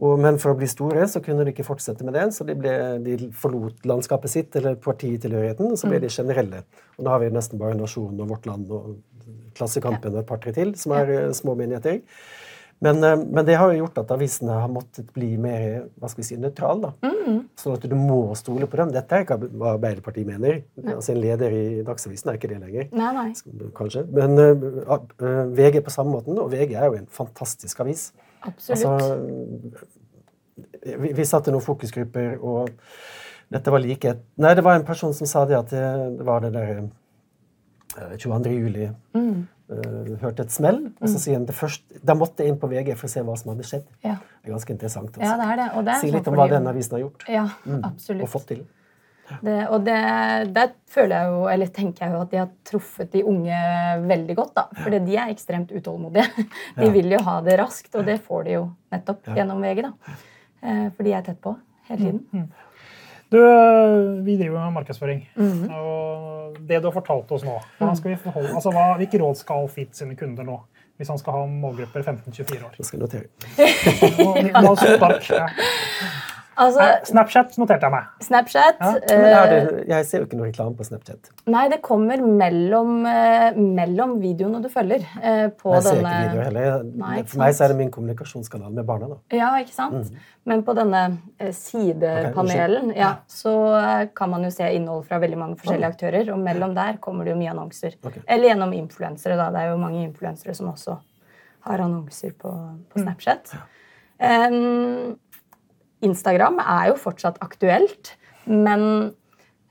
[0.00, 2.54] Og, men for å bli store så kunne de ikke fortsette med det, så de,
[2.56, 2.72] ble,
[3.04, 6.62] de forlot landskapet sitt eller partitilhørigheten, og så ble de generelle.
[6.96, 8.96] Og nå har vi nesten bare Nasjonen og Vårt Land og
[9.58, 11.26] Klassekampen og et par-tre til, som er ja.
[11.36, 12.00] små menigheter.
[12.80, 15.66] Men, eh, men det har jo gjort at avisene har måttet bli mer
[16.00, 16.88] hva skal vi si, nøytrale.
[16.88, 17.10] da.
[17.60, 18.94] Sånn at du må stole på dem.
[18.94, 20.62] Dette er ikke hva Arbeiderpartiet mener.
[20.94, 22.88] Altså En leder i Dagsavisen er ikke det lenger.
[22.96, 23.28] Nei, nei.
[23.76, 24.06] Kanskje.
[24.16, 28.10] Men uh, uh, VG på samme måten, og VG er jo en fantastisk avis.
[28.40, 28.86] Absolutt.
[28.88, 28.96] Altså,
[31.04, 32.72] vi, vi satte noen fokusgrupper, og
[33.52, 35.84] dette var like et Nei, det var en person som sa det at det,
[36.16, 36.88] det var det der
[38.16, 38.52] 22.
[38.54, 38.88] juli.
[39.12, 39.48] Mm.
[39.70, 41.20] Uh, hørte et smell, og så mm.
[41.22, 43.52] sier han det først Da måtte jeg inn på VG for å se hva som
[43.52, 43.84] hadde skjedd.
[44.02, 44.16] Ja.
[44.18, 45.12] Det er ganske interessant.
[45.14, 45.28] Altså.
[45.28, 45.66] Ja, det er det.
[45.76, 47.26] Og det er si litt om hva denne avisen har gjort.
[47.30, 47.80] Ja, mm.
[47.86, 48.24] absolutt.
[48.26, 48.64] Og fått til.
[49.46, 49.98] Det, og det,
[50.56, 53.60] der føler jeg jo, eller tenker jeg jo at de har truffet de unge
[54.10, 54.52] veldig godt.
[54.56, 56.26] da, For de er ekstremt utålmodige.
[56.80, 56.94] De ja.
[56.94, 59.84] vil jo ha det raskt, og det får de jo nettopp gjennom VG.
[59.86, 60.16] da.
[60.60, 61.54] Eh, for de er tett på
[61.88, 62.20] hele tiden.
[62.32, 62.69] Mm.
[63.30, 63.38] Du,
[64.24, 65.30] vi driver med markedsføring.
[65.36, 65.74] Mm -hmm.
[65.74, 67.60] Og det du har fortalt oss nå,
[67.94, 70.60] skal vi forholde, altså, hva, hvilke råd skal Fit sine kunder nå?
[70.96, 72.74] Hvis han skal ha målgrupper 15-24 år?
[72.76, 73.24] Det skal jeg notere.
[76.60, 78.08] Altså, Snapchat noterte jeg meg.
[78.26, 78.80] Snapchat.
[78.80, 79.42] Ja.
[79.48, 81.30] Det, jeg ser jo ikke noe reklame på Snapchat.
[81.50, 85.06] Nei, det kommer mellom, uh, mellom videoene du følger.
[85.60, 86.12] På jeg ser denne...
[86.12, 86.84] ikke videoer heller.
[87.00, 89.10] Nei, For meg så er det min kommunikasjonskanal med barna.
[89.14, 89.20] da.
[89.40, 90.10] Ja, ikke sant?
[90.10, 90.28] Mm.
[90.50, 91.02] Men på denne
[91.54, 93.54] sidepanelen okay, ja, så
[94.16, 96.32] kan man jo se innhold fra veldig mange forskjellige aktører.
[96.34, 97.96] Og mellom der kommer det jo mye annonser.
[98.04, 98.24] Okay.
[98.26, 99.38] Eller gjennom influensere.
[99.40, 99.50] da.
[99.54, 100.96] Det er jo mange influensere som også
[101.68, 102.52] har annonser på,
[102.90, 103.04] på mm.
[103.04, 103.52] Snapchat.
[103.52, 103.60] Mm.
[103.60, 103.66] Ja.
[104.20, 105.18] Um,
[106.06, 108.14] Instagram er jo fortsatt aktuelt,
[108.48, 108.82] men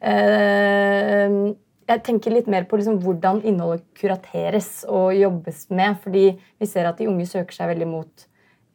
[0.05, 1.53] eh,
[1.89, 5.97] jeg tenker litt mer på liksom hvordan innholdet kurateres og jobbes med.
[6.03, 8.27] Fordi vi ser at de unge søker seg veldig mot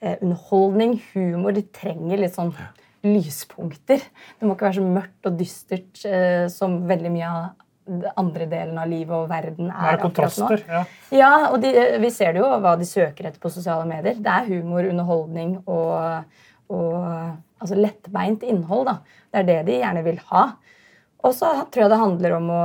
[0.03, 1.55] eh, underholdning, humor.
[1.55, 2.55] De trenger litt sånn
[3.05, 4.03] lyspunkter.
[4.39, 7.53] Det må ikke være så mørkt og dystert eh, som veldig mye av
[7.85, 10.49] den andre delen av livet og verden er, er akkurat nå.
[10.73, 14.17] Ja, ja og de, vi ser det jo hva de søker etter på sosiale medier.
[14.17, 16.25] Det er humor, underholdning og
[16.73, 18.89] og altså lettbeint innhold.
[18.89, 18.97] Da.
[19.31, 20.47] Det er det de gjerne vil ha.
[21.25, 22.65] Og så tror jeg det handler om å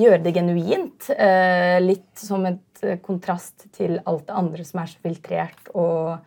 [0.00, 1.10] gjøre det genuint.
[1.12, 6.22] Eh, litt som et eh, kontrast til alt det andre som er så filtrert og,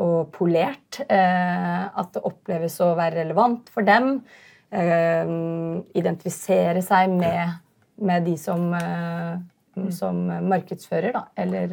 [0.00, 1.02] og polert.
[1.04, 4.20] Eh, at det oppleves å være relevant for dem.
[4.70, 7.56] Identifisere seg med,
[8.06, 8.68] med de som,
[9.90, 11.24] som markedsfører, da.
[11.34, 11.72] Eller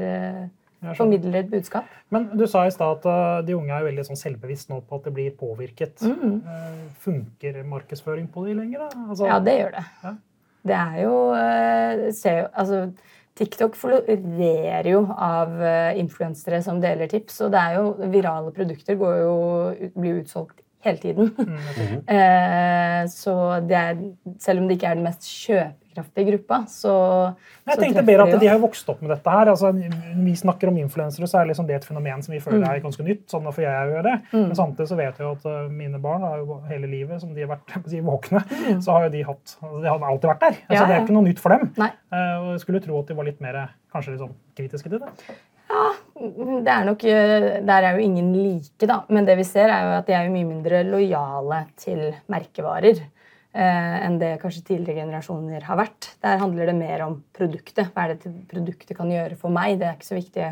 [0.97, 1.89] formidler et budskap.
[2.13, 4.99] Men du sa i stad at uh, de unge er veldig sånn selvbevisst nå på
[4.99, 6.03] at de blir påvirket.
[6.05, 6.39] Mm.
[6.45, 8.87] Uh, funker markedsføring på de lenger?
[9.07, 9.85] Altså, ja, det gjør det.
[10.03, 10.15] Ja.
[10.67, 11.17] Det er jo,
[12.11, 12.79] se, altså,
[13.39, 15.53] TikTok florerer jo av
[15.95, 17.39] influensere som deler tips.
[17.45, 19.37] Og det er jo, virale produkter går jo,
[19.95, 21.31] blir utsolgt hele tiden.
[21.39, 22.01] Mm,
[23.21, 23.37] så
[23.69, 24.03] det er,
[24.43, 26.59] selv om det ikke er den mest kjøp bærekraftig gruppa.
[26.67, 26.91] Så,
[27.67, 29.29] jeg tenkte bedre at De har vokst opp med dette.
[29.29, 29.47] her.
[29.47, 32.69] Altså, vi snakker om influensere, så er liksom det et fenomen som vi føler mm.
[32.69, 33.25] er ganske nytt.
[33.29, 34.15] sånn får jeg gjør det.
[34.31, 34.47] Mm.
[34.47, 37.45] Men samtidig så vet jeg at uh, mine barn har jo hele livet som de
[37.45, 38.81] har vært si, våkne, mm.
[38.85, 40.63] så har jo de hatt altså, De har alltid vært der.
[40.67, 41.69] Altså, ja, Det er ikke noe nytt for dem.
[41.77, 43.61] Uh, og jeg skulle tro at de var litt mer
[43.93, 45.37] kanskje litt sånn kritiske til det.
[45.67, 45.87] Ja,
[46.63, 49.01] det er nok, eh, Der er jo ingen like, da.
[49.09, 53.16] Men det vi ser, er jo at de er mye mindre lojale til merkevarer eh,
[53.57, 56.11] enn det kanskje tidligere generasjoner har vært.
[56.21, 57.89] Der handler det mer om produktet.
[57.93, 59.79] Hva er det produktet kan gjøre for meg?
[59.79, 60.43] Det er ikke så viktig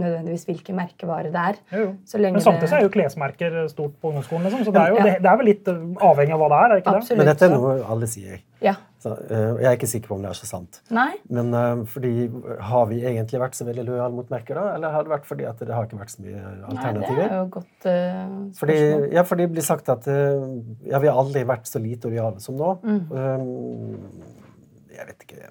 [0.00, 1.58] nødvendigvis hvilken merkevare det er.
[1.76, 1.86] Jo,
[2.26, 4.46] Men samtidig er jo klesmerker stort på ungdomsskolen.
[4.48, 4.64] Liksom.
[4.66, 5.08] Så det er, jo, ja.
[5.08, 6.70] det, det er, vel litt avhengig av hva det er?
[6.70, 7.10] er ikke Absolutt.
[7.10, 7.18] det?
[7.20, 8.40] Men dette er noe alle sier.
[8.60, 8.74] Ja.
[9.00, 10.80] Så, uh, jeg er ikke sikker på om det er så sant.
[10.92, 11.12] Nei.
[11.32, 12.12] Men uh, fordi,
[12.68, 14.74] har vi egentlig vært så veldig lojale mot merker, da?
[14.76, 17.22] Eller har det vært fordi at det har ikke vært så mye alternativer?
[17.22, 18.76] Nei, det er jo godt uh, fordi,
[19.16, 22.60] ja, fordi det blir sagt at ja, vi har aldri vært så lite lojale som
[22.60, 22.74] nå.
[22.84, 23.00] Mm.
[23.16, 24.28] Um,
[24.92, 25.50] jeg vet ikke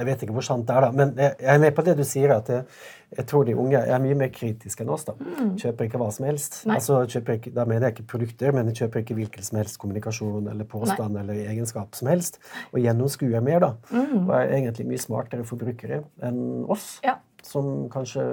[0.00, 2.02] jeg vet ikke hvor sant det er, da, men jeg er med på det du
[2.08, 2.32] sier.
[2.34, 2.64] at jeg,
[3.18, 5.04] jeg tror de unge er mye mer kritiske enn oss.
[5.08, 5.14] da.
[5.18, 5.52] Mm.
[5.60, 6.60] Kjøper ikke hva som helst.
[6.70, 10.48] Altså, ikke, da mener jeg ikke produkter, men jeg kjøper ikke hvilken som helst kommunikasjon
[10.52, 11.24] eller påstand Nei.
[11.24, 12.40] eller egenskap som helst.
[12.72, 13.72] Og gjennomskuer mer, da.
[13.90, 14.26] Mm.
[14.26, 17.18] Og er egentlig mye smartere forbrukere enn oss, ja.
[17.46, 18.24] som kanskje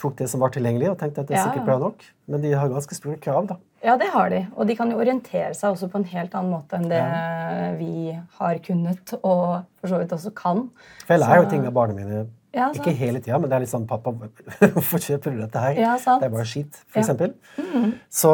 [0.00, 2.04] tok det som var tilgjengelig, og tenkte at det er sikkert bra nok.
[2.30, 3.58] Men de har ganske store krav, da.
[3.84, 4.42] Ja, det har de.
[4.56, 7.70] Og de kan jo orientere seg også på en helt annen måte enn det ja.
[7.78, 8.10] vi
[8.40, 10.66] har kunnet, og for så vidt også kan.
[11.06, 12.26] For jeg lærer jo ting av barna mine.
[12.50, 14.10] Ja, ikke hele tida, men det er litt sånn 'Pappa,
[14.74, 17.36] hvorfor kjøper du dette her?' Ja, det er bare skit, for eksempel.
[17.54, 17.92] Mm.
[18.10, 18.32] Så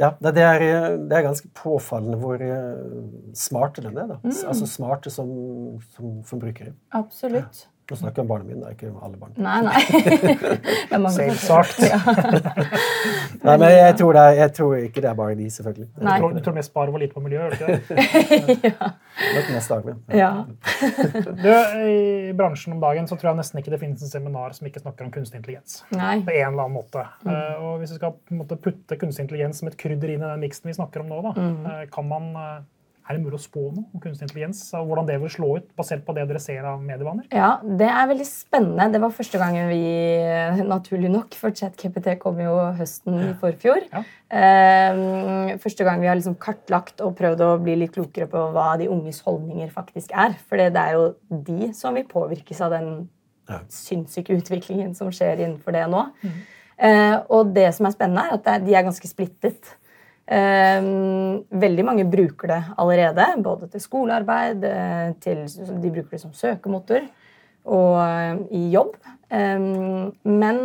[0.00, 0.64] ja, det er,
[0.96, 3.04] det er, ganske påfallende hvor eh,
[3.36, 4.14] smarte den er.
[4.14, 4.18] da.
[4.24, 4.32] Mm.
[4.48, 5.28] Altså smarte som,
[5.92, 6.72] som forbrukere.
[6.96, 7.66] Absolutt.
[7.84, 9.34] Nå snakker jeg om barna mine, ikke alle barn.
[9.44, 11.10] Nei, nei.
[11.18, 11.82] Selvsagt.
[11.84, 11.98] Ja.
[13.44, 15.88] nei, men jeg tror, er, jeg tror, ikke det er bare de, selvfølgelig.
[15.98, 16.14] Nei.
[16.16, 18.56] Du, tror, du tror mest bare var lite på miljøet, gjør du ikke det?
[18.70, 18.88] ja.
[19.36, 19.96] Nok mest daglig.
[20.16, 20.30] Ja.
[21.44, 21.50] du,
[21.92, 24.80] I bransjen om dagen så tror jeg nesten ikke det finnes en seminar som ikke
[24.80, 25.82] snakker om kunstig intelligens.
[25.92, 26.16] Nei.
[26.24, 27.04] På en eller annen måte.
[27.26, 27.34] Mm.
[27.34, 30.46] Uh, og hvis vi skal måte, putte kunstig intelligens som et krydder inn i den
[30.46, 31.68] miksen vi snakker om nå, da, mm.
[31.68, 32.62] uh, kan man uh,
[33.04, 34.62] Er det mulig å spå noe om kunstig intelligens?
[34.72, 37.26] og Hvordan det vil slå ut, basert på det dere ser av medievaner?
[37.36, 38.86] Ja, Det er veldig spennende.
[38.94, 39.82] Det var første gangen vi
[40.74, 43.84] naturlig nok, for ChatKPT kom jo høsten i forfjor.
[43.92, 44.04] Ja.
[44.34, 48.70] Eh, første gang vi har liksom kartlagt og prøvd å bli litt klokere på hva
[48.80, 50.38] de unges holdninger faktisk er.
[50.48, 52.90] For det er jo de som vil påvirkes av den
[53.52, 53.60] ja.
[53.68, 56.06] sinnssyke utviklingen som skjer innenfor det nå.
[56.24, 56.42] Mm.
[56.88, 59.76] Eh, og det som er spennende, er at de er ganske splittet.
[60.24, 66.32] Ehm, veldig mange bruker det allerede, både til skolearbeid, eh, til, de bruker det som
[66.32, 67.04] søkemotor
[67.64, 68.96] og eh, i jobb.
[69.30, 70.62] Ehm, men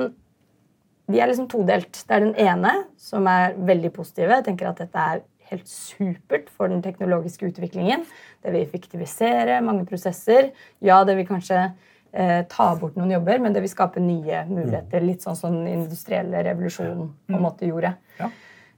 [1.10, 1.92] de er liksom todelt.
[1.92, 4.40] Det er den ene som er veldig positive.
[4.40, 8.06] Jeg tenker at dette er helt supert for den teknologiske utviklingen.
[8.44, 10.54] Det vil effektivisere mange prosesser.
[10.86, 11.64] Ja, det vil kanskje
[12.14, 15.04] eh, ta bort noen jobber, men det vil skape nye muligheter.
[15.04, 17.98] Litt sånn som den industrielle revolusjonen på en måte gjorde.
[18.22, 18.30] Ja.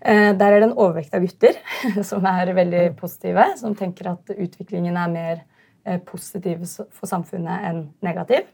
[0.02, 1.58] Eh, der er det en overvekt av gutter
[2.10, 5.44] som er veldig positive, som tenker at utviklingen er mer
[5.86, 8.50] eh, positiv for samfunnet enn negativ.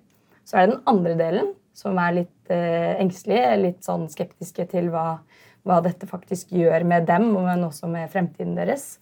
[0.48, 4.92] Så er det den andre delen, som er litt eh, engstelige, litt sånn skeptiske til
[4.92, 5.22] hva,
[5.64, 8.98] hva, dette faktisk gjør med dem, men også med fremtiden deres.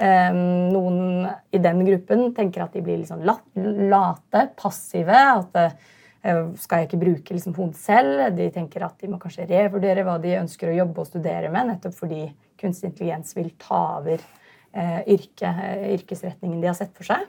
[0.00, 5.12] Noen i den gruppen tenker at de blir litt sånn late, passive.
[5.12, 5.58] at
[6.60, 8.26] skal jeg ikke bruke liksom hodet selv?
[8.36, 11.70] De tenker at de må kanskje revurdere hva de ønsker å jobbe og studere med,
[11.72, 12.26] nettopp fordi
[12.60, 14.20] kunstig intelligens vil ta over
[14.72, 17.24] eh, yrke, eh, yrkesretningen de har sett for seg.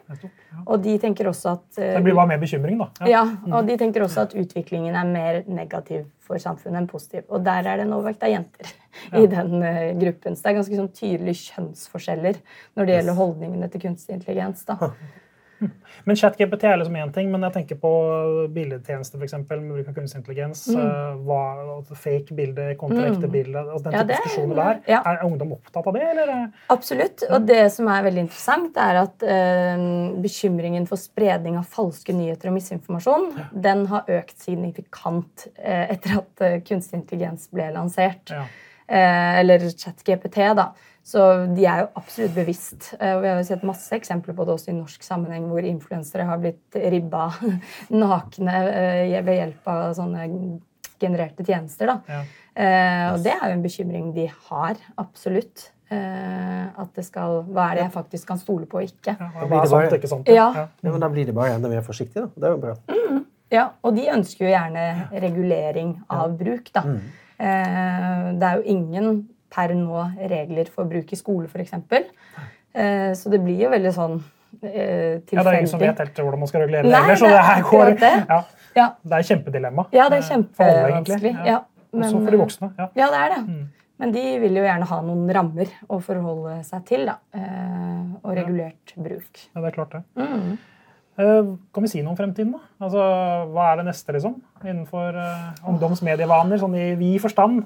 [0.65, 2.89] Og de tenker også at eh, Det blir bare mer bekymring, da.
[3.08, 3.23] Ja.
[3.47, 7.25] ja, og de tenker også at utviklingen er mer negativ for samfunnet enn positiv.
[7.30, 8.69] Og der er det en overvekt av jenter
[9.12, 9.23] ja.
[9.23, 10.36] i den eh, gruppen.
[10.36, 12.43] Så det er ganske sånn tydelige kjønnsforskjeller
[12.75, 14.67] når det gjelder holdningene til kunstig intelligens.
[14.67, 14.80] da.
[16.08, 17.91] Men ChatGPT er liksom én ting, men jeg tenker på
[18.54, 19.36] bildetjenester f.eks.
[19.50, 20.63] med bruk av kunstig intelligens.
[20.71, 20.80] Mm.
[20.82, 21.41] Eh, hva,
[21.78, 23.34] altså fake bilde kontra ekte mm.
[23.36, 23.62] bilde.
[23.62, 24.82] Altså den ja, type diskusjoner der.
[24.89, 25.02] Ja.
[25.12, 26.08] Er ungdom opptatt av det?
[26.13, 26.34] Eller?
[26.74, 27.26] Absolutt.
[27.30, 29.86] Og det som er veldig interessant, er at uh,
[30.24, 33.47] bekymringen for spredning av falske nyheter og misinformasjon ja.
[33.69, 38.34] den har økt signifikant uh, etter at uh, kunstig intelligens ble lansert.
[38.91, 40.65] eller ChatGPT, da.
[41.03, 41.21] Så
[41.55, 42.91] de er jo absolutt bevisst.
[42.99, 45.65] Eh, og vi har jo sett masse eksempler på det også i norsk sammenheng, hvor
[45.65, 47.29] influensere har blitt ribba
[48.03, 50.27] nakne eh, ved hjelp av sånne
[51.01, 51.89] genererte tjenester.
[51.89, 51.97] Da.
[52.05, 52.21] Ja.
[52.51, 55.71] Eh, og det er jo en bekymring de har, absolutt.
[55.91, 59.11] at det skal, Hva er det jeg faktisk kan stole på og ikke?
[59.11, 60.45] Ja, da, blir det bare, ikke sant, ja.
[60.55, 60.63] Ja.
[60.87, 62.15] men da blir det bare enda mer forsiktig.
[62.15, 62.29] Da.
[62.31, 62.75] Det er jo bra.
[62.87, 63.25] Mm.
[63.51, 66.71] Ja, Og de ønsker jo gjerne regulering av bruk.
[66.71, 66.85] da.
[66.85, 67.01] Mm.
[68.39, 69.11] det er jo ingen
[69.51, 71.73] per nå regler for bruk i skole, f.eks.
[72.71, 74.15] Eh, så det blir jo veldig sånn
[74.63, 75.35] eh, tilfeldig.
[75.35, 77.67] Ja, Det er ingen som vet helt hvordan man skal regulere regler, så det her
[77.67, 78.13] går det.
[78.29, 78.39] Ja.
[78.77, 78.87] Ja.
[79.03, 79.87] Det er kjempedilemma.
[79.91, 81.35] Ja, det er eh, kjempevanskelig.
[81.49, 81.59] Ja.
[81.91, 82.71] Også for de voksne.
[82.79, 82.87] Ja.
[82.95, 83.41] ja, det er det.
[83.49, 83.69] Mm.
[84.01, 87.03] Men de vil jo gjerne ha noen rammer å forholde seg til.
[87.11, 87.17] da,
[88.23, 89.41] Og regulert bruk.
[89.51, 90.01] Ja, det er klart det.
[90.17, 90.55] Mm.
[91.21, 92.53] Eh, kan vi si noe om fremtiden?
[92.55, 92.62] da?
[92.86, 93.01] Altså,
[93.53, 94.38] Hva er det neste liksom?
[94.62, 97.63] innenfor uh, ungdomsmedievaner, sånn i vid forstand?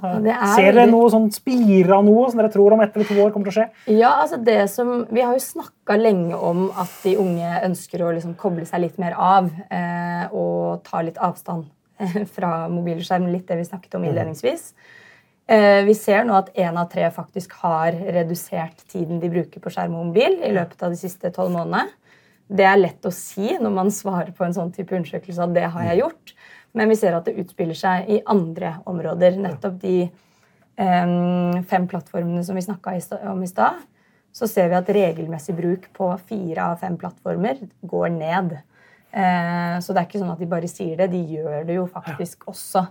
[0.56, 3.34] Ser dere noe sånn spire av noe som dere tror om ett eller to år
[3.34, 3.96] kommer til å skje?
[3.96, 8.12] Ja, altså det som, Vi har jo snakka lenge om at de unge ønsker å
[8.16, 11.68] liksom koble seg litt mer av eh, og ta litt avstand
[12.36, 13.28] fra mobilskjerm.
[13.32, 14.12] Litt det vi snakket om mhm.
[14.12, 14.72] innledningsvis.
[15.46, 19.72] Eh, vi ser nå at én av tre faktisk har redusert tiden de bruker på
[19.74, 21.92] skjerm og mobil i løpet av de siste tolv månedene.
[22.46, 25.66] Det er lett å si når man svarer på en sånn type undersøkelse at det
[25.74, 26.36] har jeg gjort.
[26.76, 29.40] Men vi ser at det utspiller seg i andre områder.
[29.42, 29.98] Nettopp de
[30.78, 32.98] um, fem plattformene som vi snakka
[33.32, 33.82] om i stad.
[34.36, 38.58] Så ser vi at regelmessig bruk på fire av fem plattformer går ned.
[39.16, 41.88] Uh, så det er ikke sånn at de bare sier det, de gjør det jo
[41.88, 42.84] faktisk også.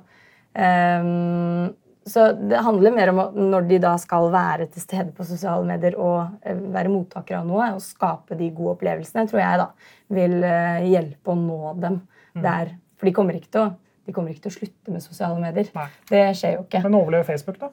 [0.55, 1.75] Um,
[2.07, 5.97] så det handler mer om når de da skal være til stede på sosiale medier
[5.97, 9.69] og eh, være mottakere av noe, og skape de gode opplevelsene, tror jeg da
[10.13, 12.43] vil eh, hjelpe å nå dem mm.
[12.45, 12.75] der.
[13.01, 13.67] For de kommer, å,
[14.05, 15.71] de kommer ikke til å slutte med sosiale medier.
[15.77, 15.89] Nei.
[16.11, 16.85] Det skjer jo ikke.
[16.85, 17.73] Men overlever Facebook, da?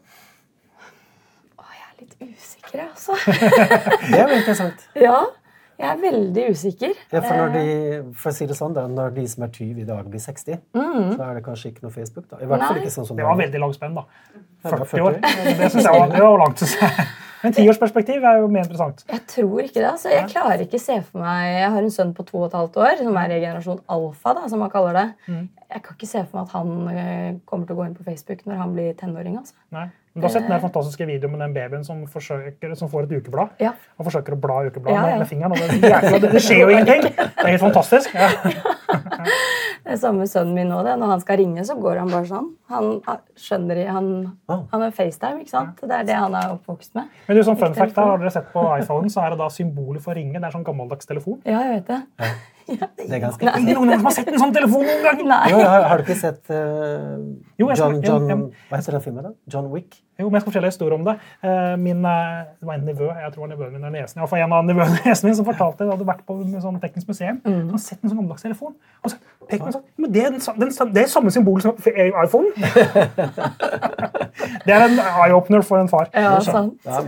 [1.59, 3.19] Å, jeg er litt usikker, altså.
[4.07, 4.87] det er jo interessant.
[5.07, 5.19] Ja,
[5.81, 6.93] jeg er veldig usikker.
[7.11, 8.03] Ja, for, når de, eh.
[8.21, 10.61] for å si det sånn, da, når de som er 20 i dag, blir 60,
[10.77, 11.09] mm.
[11.15, 12.27] så er det kanskje ikke noe Facebook?
[12.29, 12.41] da.
[12.41, 14.05] I hvert fall ikke sånn som Det var veldig langt spenn, da.
[14.67, 15.19] 40 år.
[15.25, 16.63] Det syns jeg var, det var langt.
[17.41, 19.01] Men tiårsperspektiv er jo mer interessant.
[19.09, 19.87] Jeg tror ikke det.
[19.89, 20.11] altså.
[20.13, 22.77] Jeg klarer ikke se for meg Jeg har en sønn på to og et halvt
[22.83, 25.07] år, som er i generasjon alfa, da, som man kaller det.
[25.25, 25.47] Mm.
[25.71, 28.05] Jeg kan ikke se for meg at han eh, kommer til å gå inn på
[28.05, 29.39] Facebook når han blir tenåring.
[29.41, 29.57] altså.
[29.73, 29.87] Nei.
[30.13, 33.61] Du har sett den fantastiske videoen med den babyen som, forsøker, som får et ukeblad
[33.63, 33.71] ja.
[33.95, 35.19] og forsøker å bla ukebladet ja, ja.
[35.21, 35.55] med, fingeren.
[35.55, 37.05] Det, det, det, skjer jo ingenting!
[37.15, 38.11] Det er helt fantastisk.
[39.85, 40.81] det er samme sønnen min nå.
[40.83, 42.51] Når han skal ringe, så går han bare sånn.
[42.71, 43.01] Han
[43.37, 44.09] skjønner han,
[44.49, 44.61] Ah.
[44.71, 45.81] han har FaceTime, ikke sant?
[45.81, 47.09] Det er det han er oppvokst med.
[47.27, 48.05] Men du, sånn fun fact her.
[48.13, 50.33] Har dere sett på iPhonen, så er det da symbolet for ringe.
[50.39, 51.41] Det er sånn gammeldags telefon.
[51.45, 52.01] Ja, jeg vet det.
[52.71, 55.21] Det er ganske er ingen ungdom som har sett en sånn telefon noen gang!
[55.27, 55.39] Nei.
[55.51, 57.17] Jo, har, har du ikke sett uh,
[57.59, 58.37] Jo, John, skal- John jo.
[58.69, 59.25] Hva heter den filmen?
[59.25, 59.31] da?
[59.51, 59.97] John Wick?
[60.21, 61.15] Jo, men jeg skal fortelle en historie om det.
[61.41, 64.43] Eh, Min, eh, det var en nevø jeg tror nevøen min er nesen, i hvert
[64.45, 67.41] en av nevøene nesen min som fortalte at hadde vært på et sånn teknisk museum.
[67.43, 67.73] Mm.
[67.73, 68.75] og sett en sånn gammeldags telefon.
[69.03, 69.17] Og så
[69.49, 72.53] pekte sånn Men det er, den, den, det er samme symbol som iPhone.
[74.65, 76.09] det er en eye-opener for en far.
[76.13, 76.77] Ja, sant.
[76.85, 76.99] Ja,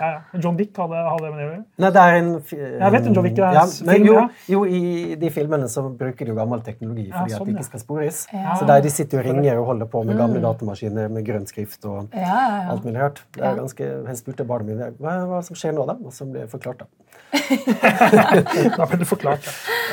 [0.00, 0.40] Ja, ja.
[0.42, 1.60] John Dick hadde, hadde med det å gjøre.
[1.84, 4.24] Nei, det er en Jeg vet John Dick er ja, film, jo, ja.
[4.50, 7.68] jo, i de filmene så bruker de jo gammel teknologi fordi sånn, at de ikke
[7.68, 8.22] skal spores.
[8.34, 8.56] Ja.
[8.58, 11.84] Så der de sitter og ringer og holder på med gamle datamaskiner med grønn skrift
[11.86, 12.68] og Ja, ja, ja.
[12.74, 13.22] alt mulig rart.
[13.36, 15.96] Det er ganske, Jeg spurte barna mine hva, hva som skjer nå, da?
[16.02, 16.90] Og så ble det forklart, da.
[18.78, 19.44] Da ble det forklart.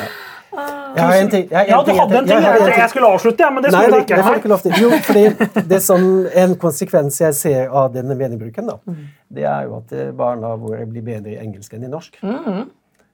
[0.02, 0.10] Ja,
[0.52, 2.42] Jeg har en ting, jeg har ja du ting hadde en ting.
[2.44, 4.16] jeg en Jeg, jeg skulle avslutte, ja, men det skulle du ikke.
[4.20, 4.72] det får ikke lov til.
[4.82, 5.24] Jo, fordi
[5.70, 6.04] det som
[6.36, 9.08] En konsekvens jeg ser av denne meningbruken, da, Mm.
[9.36, 12.18] det er jo at eh, barna våre blir bedre i engelsk enn i norsk.
[12.24, 12.70] Mm.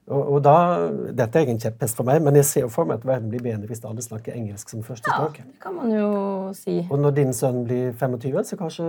[0.08, 0.54] Og, og da,
[1.12, 3.42] Dette er ingen kjepphest for meg, men jeg ser jo for meg at verden blir
[3.44, 6.78] bedre hvis alle snakker engelsk som første ja, det kan man jo si.
[6.90, 8.86] Og når din sønn blir 25, så kanskje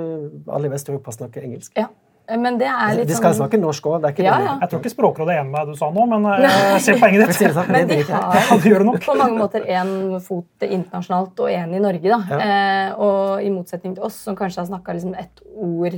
[0.47, 1.73] alle i Vest-Europa snakker engelsk.
[1.75, 1.89] Ja.
[2.37, 4.57] Men det er litt De skal sånn snakke norsk òg, det Ja, ja.
[4.61, 7.23] Jeg tror ikke Språkrådet er enig med deg du sa nå, men jeg ser poenget
[7.25, 7.55] det ditt.
[7.55, 7.99] sånn, Men de.
[8.03, 12.13] Ja, har det det på mange måter én fot internasjonalt og én i Norge.
[12.13, 12.39] Da.
[12.45, 15.97] Eh, og i motsetning til oss, som kanskje har snakka liksom ett ord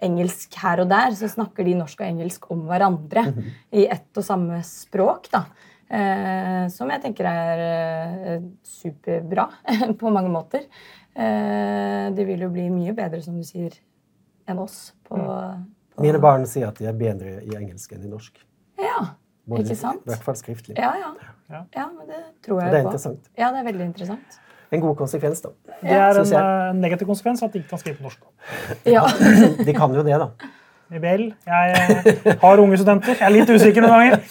[0.00, 3.26] engelsk her og der, så snakker de norsk og engelsk om hverandre
[3.76, 5.28] i ett og samme språk.
[5.32, 5.44] Da.
[5.90, 9.48] Eh, som jeg tenker er eh, superbra
[10.00, 10.66] på mange måter.
[11.10, 13.74] Eh, de vil jo bli mye bedre, som du sier,
[14.50, 18.10] enn oss på, på Mine barn sier at de er bedre i engelsk enn i
[18.10, 18.38] norsk.
[18.80, 19.00] Ja,
[19.50, 20.04] Både- ikke sant?
[20.06, 20.76] I hvert fall skriftlig.
[20.78, 21.10] Ja, ja.
[21.50, 21.64] Ja.
[21.74, 22.88] Ja, men det tror jeg Det er på.
[22.92, 23.26] interessant.
[23.36, 24.38] Ja, det er veldig interessant.
[24.70, 25.48] En god konsekvens, da.
[25.82, 26.38] Det er en jeg.
[26.38, 28.20] eh, negativ konsekvens at de ikke kan skrive på norsk.
[28.86, 29.02] Ja.
[29.66, 30.28] De kan jo det, da.
[30.90, 33.14] Vel, jeg eh, har unge studenter.
[33.18, 34.22] Jeg er litt usikker noen ganger.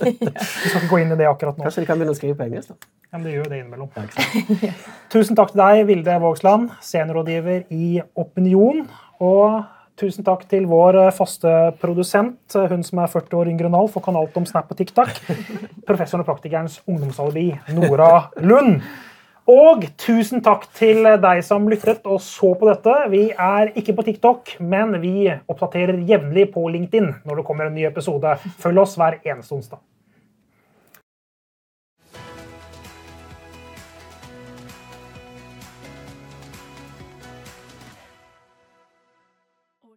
[0.30, 1.66] Vi skal ikke gå inn i det akkurat nå.
[1.66, 2.72] Kanskje de kan begynne å skrive på engelsk?
[2.72, 2.88] da.
[3.10, 3.90] Ja, men det gjør jo det innimellom.
[4.62, 4.72] Ja.
[5.10, 8.84] Tusen takk til deg, Vilde Vågsland, seniorrådgiver i Opinion.
[9.20, 9.60] Og
[10.00, 11.52] tusen takk til vår eh, faste
[11.82, 14.72] produsent, eh, hun som er 40 år yngre enn Alf og kan alt om Snap
[14.72, 15.12] og TikTok,
[15.88, 18.80] professoren og praktikerens ungdomsalibi, Nora Lund.
[19.50, 22.96] Og tusen takk til deg som lyttet og så på dette.
[23.10, 27.74] Vi er ikke på TikTok, men vi oppdaterer jevnlig på LinkedIn når det kommer en
[27.74, 28.36] ny episode.
[28.62, 29.82] Følg oss hver eneste onsdag.